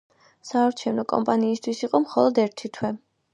[0.51, 2.93] საარჩევნო კამპანიისთვის იყო მხოლოდ ერთი თვე.